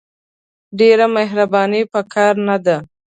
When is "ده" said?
2.65-2.77